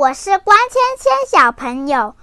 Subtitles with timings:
[0.00, 2.14] 我是关芊芊小朋友，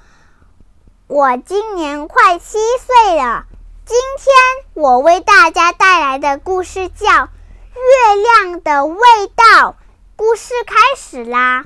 [1.06, 3.46] 我今年快七岁了。
[3.86, 7.06] 今天我为大家带来的故事叫
[7.76, 9.00] 《月亮的味
[9.36, 9.46] 道》。
[10.16, 11.66] 故事开始啦！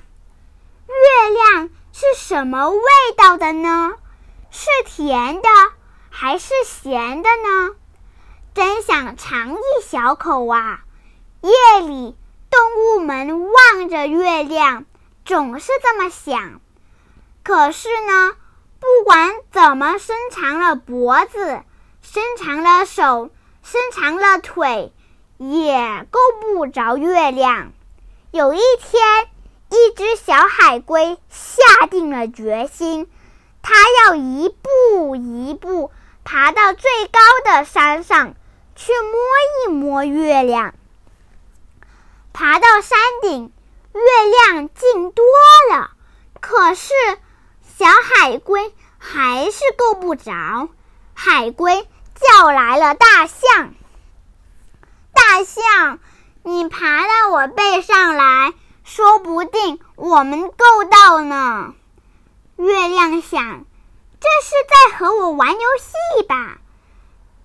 [0.89, 2.81] 月亮是什么味
[3.15, 3.93] 道的呢？
[4.49, 5.47] 是甜的
[6.09, 7.75] 还是咸的呢？
[8.53, 10.81] 真想尝一小口啊！
[11.39, 12.17] 夜里，
[12.49, 14.83] 动物们望着月亮，
[15.25, 16.61] 总是这么想。
[17.43, 18.35] 可是呢，
[18.79, 21.63] 不管怎么伸长了脖子，
[22.01, 23.29] 伸长了手，
[23.63, 24.93] 伸长了腿，
[25.37, 27.71] 也够不着月亮。
[28.31, 29.27] 有一天，
[29.69, 33.09] 一只小海龟下定了决心，
[33.61, 33.73] 它
[34.05, 35.91] 要一步一步
[36.23, 38.35] 爬到最高的山上
[38.75, 40.73] 去摸一摸月亮。
[42.33, 43.51] 爬到山顶，
[43.93, 44.01] 月
[44.51, 45.25] 亮近多
[45.71, 45.91] 了，
[46.39, 46.93] 可是
[47.77, 50.69] 小海龟还是够不着。
[51.13, 53.73] 海龟叫来了大象
[55.13, 55.99] ：“大象。”
[56.43, 61.75] 你爬到我背上来说不定我们够到呢。
[62.55, 63.65] 月亮想，
[64.19, 66.57] 这是在和我玩游戏吧？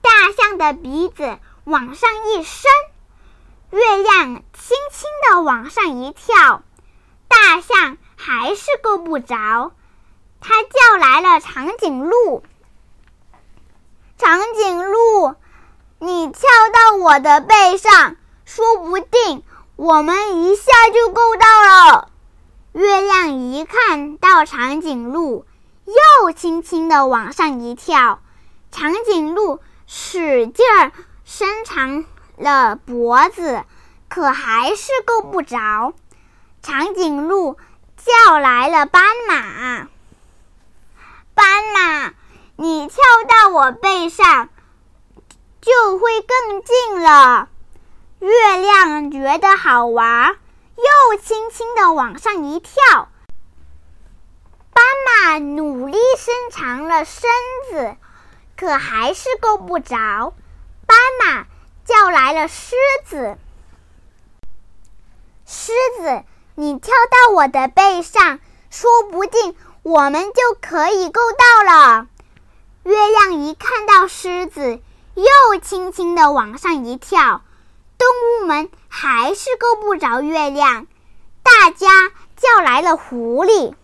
[0.00, 2.70] 大象的鼻子往上一伸，
[3.70, 4.42] 月亮
[5.30, 6.62] 的往上一跳，
[7.28, 9.72] 大象还是够不着。
[10.40, 12.42] 它叫来了长颈鹿
[14.18, 15.34] ：“长颈鹿，
[15.98, 16.40] 你跳
[16.72, 18.16] 到我的背上。”
[18.46, 19.42] 说不定
[19.74, 20.62] 我们一下
[20.94, 22.10] 就够到了。
[22.72, 25.44] 月亮一看到长颈鹿，
[26.22, 28.20] 又轻轻的往上一跳。
[28.70, 30.92] 长颈鹿使劲儿
[31.24, 32.04] 伸长
[32.36, 33.64] 了脖子，
[34.08, 35.94] 可还是够不着。
[36.62, 37.56] 长颈鹿
[37.96, 39.88] 叫来了斑马
[41.34, 42.14] ：“斑马，
[42.56, 42.96] 你跳
[43.28, 44.48] 到我背上，
[45.60, 47.48] 就会更近了。”
[48.18, 50.36] 月亮觉得好玩，
[50.76, 53.08] 又轻轻的往上一跳。
[54.72, 57.30] 斑马努力伸长了身
[57.70, 57.96] 子，
[58.56, 60.34] 可还是够不着。
[60.86, 61.46] 斑马
[61.84, 63.38] 叫来了狮子
[65.48, 66.24] ：“狮子，
[66.56, 72.08] 你跳到我的背上，说不定我们就可以够到了。”
[72.82, 74.80] 月亮一看到狮子，
[75.14, 77.42] 又轻轻的往上一跳。
[77.96, 78.08] 动
[78.42, 80.88] 物们还是够不着月亮，
[81.44, 83.74] 大家叫来了狐狸。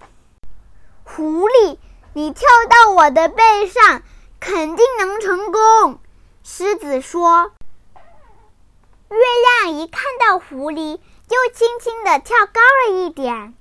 [1.04, 1.78] 狐狸，
[2.12, 4.02] 你跳到我的背上，
[4.40, 6.00] 肯定能成功。
[6.42, 7.52] 狮子说。
[9.12, 9.18] 月
[9.62, 13.54] 亮一看到狐狸，又轻轻的跳高了一点，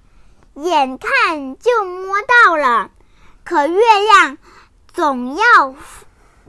[0.55, 2.91] 眼看就摸到了，
[3.43, 4.37] 可月亮
[4.93, 5.75] 总要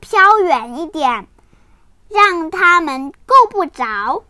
[0.01, 1.29] 飘远一点。
[2.15, 4.23] 让他们够不着。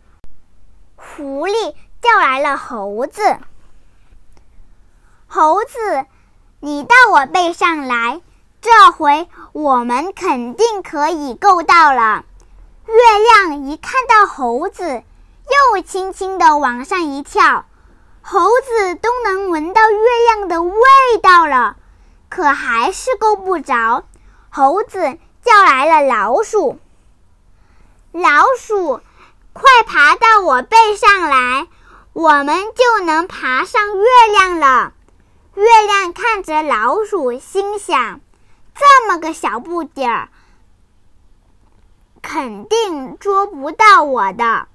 [0.95, 3.21] 狐狸叫来了猴子
[5.27, 6.05] ：“猴子，
[6.61, 8.21] 你到我背上来，
[8.61, 12.23] 这回我们肯定可以够到了。”
[12.85, 15.03] 月亮一看到猴子，
[15.73, 17.65] 又轻轻的往上一跳，
[18.21, 20.77] 猴子都能闻到月亮的味
[21.21, 21.77] 道了，
[22.29, 24.03] 可还是够不着。
[24.49, 26.77] 猴子叫来了老鼠。
[28.11, 28.99] 老鼠，
[29.53, 31.67] 快爬到我背上来，
[32.11, 34.93] 我们就能爬上月亮了。
[35.55, 38.19] 月亮看着老鼠，心想：
[38.75, 40.29] 这么个小不点儿，
[42.23, 44.67] 肯定捉不到我的。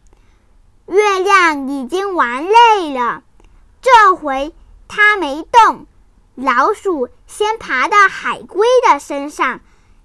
[0.87, 3.25] 月亮已经玩累了，
[3.83, 4.55] 这回
[4.87, 5.87] 它没动。
[6.37, 9.59] 老鼠先爬到海龟的身上，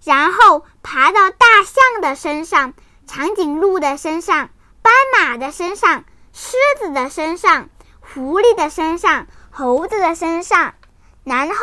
[0.04, 2.74] 然后爬到大象的身上。
[3.06, 4.50] 长颈鹿的身上，
[4.82, 10.74] 斑马的身上，狮子的身上，狐狸的身上，猴子的身上，
[11.24, 11.56] 然后，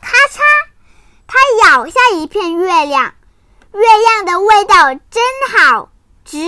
[0.00, 0.40] 咔嚓，
[1.26, 3.14] 它咬下一片月亮，
[3.72, 5.22] 月亮的味道真
[5.56, 5.88] 好，
[6.24, 6.38] 值。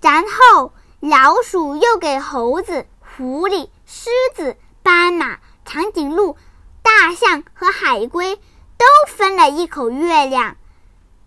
[0.00, 6.36] 然后，老鼠又给猴子、狐狸、狮子、斑马、长颈鹿、
[6.82, 10.56] 大象和海龟都分了一口月亮。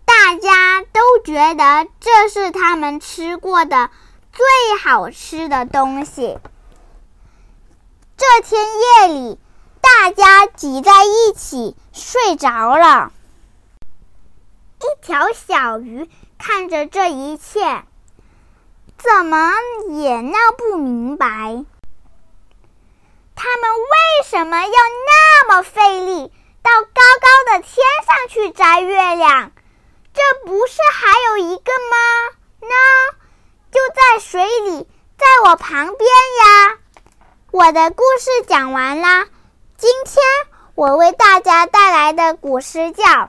[0.04, 3.90] 大家都觉得这是他们吃过的
[4.32, 4.44] 最
[4.82, 6.38] 好吃的东西。
[8.16, 9.38] 这天夜里，
[9.80, 13.12] 大家挤在一起睡着了。
[14.84, 17.84] 一条小鱼看着这一切，
[18.98, 19.54] 怎么
[19.88, 21.64] 也闹不明白。
[23.34, 26.30] 他们为什么要那么费力
[26.62, 27.74] 到高高的天
[28.06, 29.52] 上去摘月亮？
[30.12, 31.96] 这不是还有一个吗？
[32.60, 32.74] 呢，
[33.72, 34.86] 就在水里，
[35.16, 36.08] 在我旁边
[36.40, 36.78] 呀。
[37.50, 39.28] 我的故事讲完啦，
[39.78, 40.22] 今天
[40.74, 43.04] 我为大家带来的古诗叫《